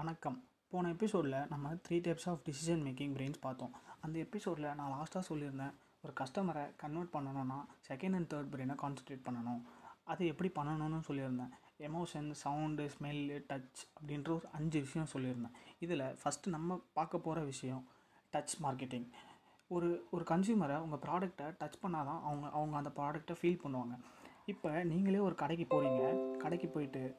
வணக்கம். 0.00 0.44
போன 0.70 0.88
எபிசோடில் 0.88 1.34
நம்ம 1.48 1.74
three 1.74 1.92
types 1.92 2.28
of 2.28 2.40
decision 2.44 2.82
making 2.86 3.14
brains 3.16 3.40
பார்த்தோம். 3.40 3.72
அந்த 4.00 4.18
எபிசோடில் 4.18 4.74
நான் 4.74 4.92
லாஸ்ட்டாக 4.92 5.20
சொல்லியிருந்தேன் 5.28 5.72
ஒரு 6.02 6.12
கஸ்டமரை 6.20 6.76
கன்வெர்ட் 6.76 7.12
பண்ணணும்னா 7.12 7.64
செகண்ட் 7.88 8.14
அண்ட் 8.14 8.32
தேர்ட் 8.32 8.46
பிரெயினை 8.52 8.76
கான்சன்ட்ரேட் 8.82 9.26
பண்ணணும். 9.30 9.62
அது 10.04 10.26
எப்படி 10.26 10.52
பண்ணணும்னு 10.60 11.00
சொல்லியிருந்தேன். 11.08 11.48
எமோஷன் 11.78 12.30
சவுண்டு 12.30 12.90
ஸ்மெல்லு 12.98 13.44
டச் 13.48 13.82
அப்படின்ற 14.00 14.28
ஒரு 14.28 14.48
அஞ்சு 14.52 14.80
விஷயம் 14.80 15.08
சொல்லியிருந்தேன். 15.12 15.52
இதில் 15.78 16.00
ஃபஸ்ட்டு 16.00 16.46
நம்ம 16.46 16.80
பார்க்க 16.92 17.18
போகிற 17.18 17.44
விஷயம் 17.44 17.88
டச் 18.32 18.56
மார்க்கெட்டிங் 18.62 19.10
ஒரு 19.68 20.06
ஒரு 20.10 20.24
கன்சியூமரை 20.28 20.78
உங்கள் 20.78 21.02
ப்ராடக்டை 21.08 21.46
டச் 21.60 21.82
பண்ணால் 21.82 22.08
தான் 22.08 22.22
அவங்க 22.22 22.48
அவங்க 22.48 22.76
அந்த 22.76 22.90
ப்ராடக்டை 22.96 23.36
ஃபீல் 23.42 23.58
பண்ணுவாங்க. 23.64 23.98
இப்போ 24.46 24.84
நீங்களே 24.84 25.18
ஒரு 25.18 25.34
கடைக்கு 25.34 25.66
போகிறீங்க 25.70 26.36
கடைக்கு 26.36 26.68
போயிட்டு 26.68 27.16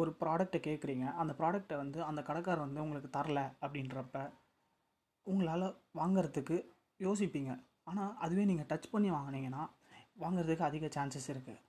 ஒரு 0.00 0.10
ப்ராடக்ட்டை 0.20 0.58
கேட்குறீங்க 0.66 1.04
அந்த 1.20 1.32
ப்ராடக்ட்டை 1.38 1.76
வந்து 1.82 1.98
அந்த 2.08 2.20
கடைக்காரர் 2.28 2.66
வந்து 2.66 2.82
உங்களுக்கு 2.84 3.10
தரல 3.16 3.40
அப்படின்றப்ப 3.64 4.18
உங்களால் 5.26 5.66
வாங்குறதுக்கு 6.00 6.56
யோசிப்பீங்க. 7.06 7.52
ஆனால் 7.90 8.12
அதுவே 8.24 8.44
நீங்கள் 8.50 8.68
டச் 8.72 8.92
பண்ணி 8.92 9.08
வாங்குனீங்கன்னா 9.18 9.62
வாங்குறதுக்கு 10.22 10.68
அதிக 10.68 10.90
சான்சஸ் 10.96 11.30
இருக்குது 11.34 11.62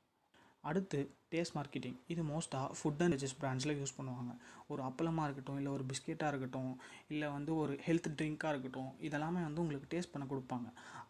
அடுத்து 0.69 0.99
டேஸ்ட் 1.31 1.55
மார்க்கெட்டிங் 1.57 1.97
இது 2.13 2.21
மோஸ்ட்டாக 2.29 2.75
ஃபுட் 2.77 3.01
அண்ட் 3.05 3.15
வெஜஸ் 3.15 3.35
பிராண்ட்ஸில் 3.41 3.75
யூஸ் 3.79 3.95
பண்ணுவாங்க. 3.97 4.31
ஒரு 4.71 4.81
அப்பளமாக 4.89 5.25
இருக்கட்டும் 5.27 5.57
இல்லை 5.61 5.71
ஒரு 5.77 5.83
பிஸ்கெட்டாக 5.89 6.31
இருக்கட்டும் 6.33 6.71
இல்லை 7.13 7.27
வந்து 7.37 7.51
ஒரு 7.63 7.73
ஹெல்த் 7.87 8.09
ட்ரிங்காக 8.19 8.53
இருக்கட்டும் 8.53 8.91
இதெல்லாமே 9.07 9.41
வந்து 9.47 9.61
உங்களுக்கு 9.63 9.89
டேஸ்ட் 9.93 10.13
பண்ண 10.13 10.27
கொடுப்பாங்க. 10.31 10.67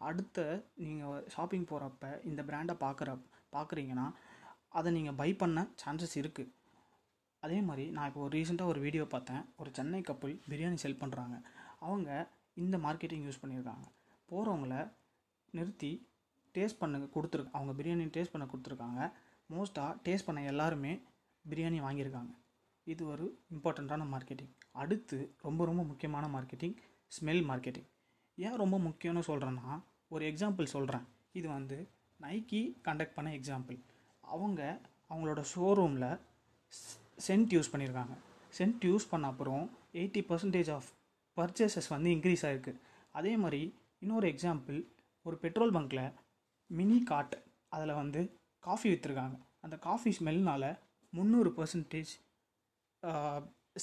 அடுத்த 0.09 0.47
நீங்கள் 0.85 1.23
ஷாப்பிங் 1.35 1.67
போகிறப்ப 1.71 2.11
இந்த 2.31 2.43
பிராண்டை 2.49 2.75
பார்க்குற 2.85 3.11
பார்க்குறீங்கன்னா 3.57 4.07
அதை 4.77 4.89
நீங்கள் 4.97 5.17
பை 5.21 5.29
பண்ண 5.41 5.59
சான்சஸ் 5.81 6.15
இருக்குது 6.21 6.51
அதே 7.43 7.57
மாதிரி 7.67 7.85
நான் 7.95 8.07
இப்போ 8.09 8.21
ஒரு 8.25 8.33
ரீசெண்டாக 8.37 8.71
ஒரு 8.73 8.79
வீடியோ 8.85 9.03
பார்த்தேன். 9.13 9.43
ஒரு 9.61 9.69
சென்னை 9.77 10.01
கப்பல் 10.09 10.35
பிரியாணி 10.51 10.77
செல் 10.83 11.01
பண்ணுறாங்க 11.01 11.35
அவங்க 11.85 12.09
இந்த 12.63 12.75
மார்க்கெட்டிங் 12.85 13.25
யூஸ் 13.27 13.41
பண்ணியிருக்காங்க. 13.41 13.85
போகிறவங்கள 14.29 14.75
நிறுத்தி 15.53 15.91
டேஸ்ட் 16.55 16.79
பண்ண 16.81 17.05
கொடுத்துருக்கு 17.15 17.55
அவங்க 17.57 17.73
பிரியாணி 17.79 18.05
டேஸ்ட் 18.15 18.33
பண்ண 18.33 18.45
கொடுத்துருக்காங்க. 18.51 19.01
மோஸ்ட்டாக 19.49 19.97
டேஸ்ட் 20.05 20.27
பண்ண 20.27 20.41
எல்லாருமே 20.51 20.93
பிரியாணி 21.45 21.79
வாங்கியிருக்காங்க. 21.85 22.33
இது 22.87 23.01
ஒரு 23.13 23.25
இம்பார்ட்டண்ட்டான 23.55 24.03
மார்க்கெட்டிங் 24.13 24.53
அடுத்து 24.81 25.17
ரொம்ப 25.47 25.61
ரொம்ப 25.69 25.81
முக்கியமான 25.91 26.25
மார்க்கெட்டிங் 26.35 26.75
ஸ்மெல் 27.17 27.43
மார்க்கெட்டிங் 27.49 27.89
ஏன் 28.37 28.57
ரொம்ப 28.61 28.77
முக்கியம்னு 28.87 29.23
சொல்கிறேன்னா 29.29 29.69
ஒரு 30.13 30.23
எக்ஸாம்பிள் 30.31 30.73
சொல்கிறேன் 30.75 31.05
இது 31.39 31.47
வந்து 31.57 31.77
நைக்கி 32.19 32.61
கண்டக்ட் 32.87 33.15
பண்ண 33.17 33.29
எக்ஸாம்பிள் 33.39 33.77
அவங்க 34.33 34.61
அவங்களோட 35.09 35.41
ஷோரூமில் 35.53 36.17
சென்ட் 37.27 37.53
யூஸ் 37.55 37.71
பண்ணியிருக்காங்க 37.71 38.15
சென்ட் 38.57 38.85
யூஸ் 38.85 39.09
பண்ண 39.09 39.27
அப்புறம் 39.27 39.65
எயிட்டி 39.93 40.21
பர்சன்டேஜ் 40.29 40.71
ஆஃப் 40.71 40.89
பர்ச்சேசஸ் 41.37 41.89
வந்து 41.89 42.09
இன்க்ரீஸ் 42.09 42.45
ஆகிருக்கு 42.47 42.73
அதே 43.11 43.37
மாதிரி 43.37 43.61
இன்னொரு 43.99 44.27
எக்ஸாம்பிள் 44.33 44.77
ஒரு 45.25 45.37
பெட்ரோல் 45.37 45.73
பங்க்கில் 45.73 46.11
மினி 46.69 47.03
காட் 47.03 47.35
அதில் 47.69 47.93
வந்து 47.93 48.21
காஃபி 48.59 48.87
விற்றுருக்காங்க 48.93 49.37
அந்த 49.61 49.75
காஃபி 49.77 50.11
ஸ்மெல்னால் 50.19 50.69
முந்நூறு 51.13 51.49
பர்சன்டேஜ் 51.57 52.13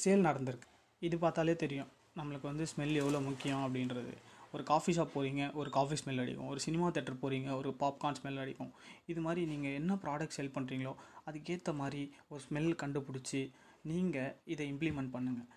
சேல் 0.02 0.26
நடந்திருக்கு. 0.28 0.68
இது 1.02 1.18
பார்த்தாலே 1.18 1.56
தெரியும். 1.56 1.90
நம்மளுக்கு 2.16 2.46
வந்து 2.50 2.64
ஸ்மெல் 2.64 2.94
எவ்வளோ 2.94 3.20
முக்கியம் 3.20 3.62
அப்படின்றது. 3.66 4.12
ஒரு 4.54 4.62
காஃபி 4.70 4.92
ஷாப் 4.96 5.14
போகிறீங்க 5.14 5.42
ஒரு 5.60 5.70
காஃபி 5.76 5.96
ஸ்மெல் 6.00 6.20
அடிக்கும் 6.22 6.50
ஒரு 6.52 6.60
சினிமா 6.66 6.86
தேட்டர் 6.96 7.20
போகிறீங்க 7.22 7.48
ஒரு 7.60 7.70
பாப்கார்ன் 7.82 8.18
ஸ்மெல் 8.18 8.40
அடிக்கும். 8.42 8.72
இது 9.10 9.20
மாதிரி 9.26 9.42
நீங்கள் 9.52 9.76
என்ன 9.80 9.92
ப்ராடக்ட் 10.04 10.36
செல் 10.38 10.54
பண்ணுறீங்களோ 10.56 10.92
அதுக்கேற்ற 11.28 11.72
மாதிரி 11.80 12.02
ஒரு 12.32 12.42
ஸ்மெல் 12.46 12.70
கண்டுபிடிச்சி 12.82 13.42
நீங்கள் 13.90 14.32
இதை 14.54 14.66
இம்ப்ளிமெண்ட் 14.72 15.12
பண்ணுங்கள் 15.16 15.48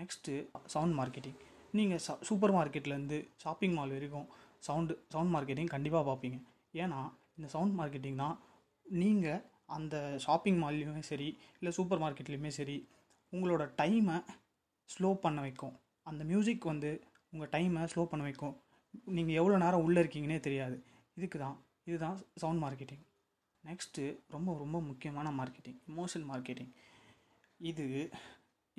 நெக்ஸ்ட்டு 0.00 0.34
சவுண்ட் 0.74 0.96
மார்க்கெட்டிங் 1.00 1.38
நீங்கள் 1.78 2.02
ச 2.06 2.16
சூப்பர் 2.28 2.54
மார்க்கெட்லேருந்து 2.58 3.18
ஷாப்பிங் 3.42 3.74
மால் 3.78 3.94
வரைக்கும் 3.96 4.28
சவுண்டு 4.66 4.94
சவுண்ட் 5.14 5.32
மார்க்கெட்டிங் 5.34 5.70
கண்டிப்பாக 5.74 6.04
பார்ப்பீங்க. 6.10 6.38
ஏன்னா 6.82 7.00
இந்த 7.38 7.48
சவுண்ட் 7.54 7.74
மார்க்கெட்டிங் 7.80 8.20
தான் 8.24 8.36
நீங்கள் 8.86 9.42
அந்த 9.76 9.96
ஷாப்பிங் 10.24 10.60
மால்லையுமே 10.62 11.02
சரி 11.10 11.28
இல்லை 11.58 11.72
சூப்பர் 11.78 12.02
மார்க்கெட்லேயுமே 12.04 12.52
சரி 12.58 12.76
உங்களோட 13.32 13.64
டைமை 13.80 14.16
ஸ்லோ 14.88 15.08
பண்ண 15.24 15.38
வைக்கும். 15.46 15.74
அந்த 16.06 16.22
மியூசிக் 16.30 16.70
வந்து 16.72 16.90
உங்கள் 17.36 17.52
டைமை 17.54 17.82
ஸ்லோ 17.92 18.02
பண்ண 18.10 18.24
வைக்கும். 18.26 18.54
நீங்கள் 19.16 19.38
எவ்வளோ 19.40 19.56
நேரம் 19.62 19.84
உள்ளே 19.86 20.00
இருக்கீங்கன்னே 20.02 20.40
தெரியாது. 20.46 20.76
இதுக்கு 21.18 21.38
தான் 21.44 21.56
இதுதான் 21.88 22.16
சவுண்ட் 22.42 22.62
மார்க்கெட்டிங் 22.64 23.02
நெக்ஸ்ட்டு 23.64 24.02
ரொம்ப 24.34 24.50
ரொம்ப 24.62 24.78
முக்கியமான 24.88 25.28
மார்க்கெட்டிங் 25.38 25.78
இமோஷன் 25.92 26.24
மார்க்கெட்டிங் 26.30 26.72
இது 27.70 27.84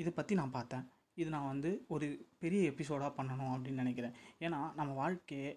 இதை 0.01 0.11
பற்றி 0.17 0.33
நான் 0.39 0.55
பார்த்தேன். 0.57 0.85
இது 1.21 1.29
நான் 1.35 1.49
வந்து 1.51 1.69
ஒரு 1.93 2.07
பெரிய 2.43 2.71
எபிசோடாக 2.71 3.11
பண்ணணும் 3.19 3.53
அப்படின்னு 3.53 3.83
நினைக்கிறேன். 3.83 4.15
ஏன்னா 4.45 4.59
நம்ம 4.79 4.91
வாழ்க்கையே 5.03 5.51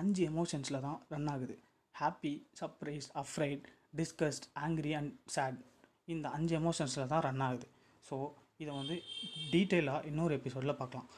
அஞ்சு 0.00 0.22
எமோஷன்ஸில் 0.32 0.84
தான் 0.86 0.98
ரன் 1.12 1.30
ஆகுது. 1.34 1.54
Happy 1.94 2.34
surprise 2.60 3.08
afraid 3.22 3.64
disgust 4.00 4.48
angry 4.64 4.92
and 4.98 5.14
sad 5.36 5.60
இந்த 6.14 6.28
அஞ்சு 6.38 6.54
எமோஷன்ஸில் 6.62 7.10
தான் 7.14 7.24
ரன் 7.28 7.44
ஆகுது. 7.48 7.68
ஸோ 8.08 8.18
இதை 8.62 8.72
வந்து 8.80 8.96
டீட்டெயிலாக 9.54 10.06
இன்னொரு 10.10 10.34
எபிசோடில் 10.40 10.78
பார்க்கலாம். 10.82 11.08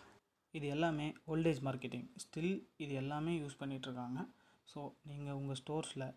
இது 0.53 0.67
எல்லாமே 0.69 1.15
ஓல்டேஜ் 1.27 1.61
மார்க்கெட்டிங் 1.63 2.09
ஸ்டில் 2.17 2.67
இது 2.77 2.95
எல்லாமே 2.95 3.41
யூஸ் 3.41 3.61
பண்ணிகிட்ருக்காங்க 3.61 4.29
ஸோ 4.75 4.93
நீங்கள் 5.03 5.33
உங்கள் 5.33 5.57
ஸ்டோர்ஸில் 5.57 6.15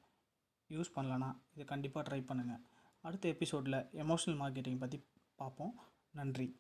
யூஸ் 0.70 0.96
பண்ணலன்னா 0.96 1.36
இதை 1.54 1.66
கண்டிப்பாக 1.66 2.10
ட்ரை 2.10 2.22
பண்ணுங்கள் 2.26 2.62
அடுத்த 3.02 3.30
எபிசோடில் 3.30 3.74
எமோஷனல் 3.74 4.40
மார்க்கெட்டிங் 4.42 4.78
பற்றி 4.78 5.04
பார்ப்போம். 5.36 5.74
நன்றி. 6.12 6.60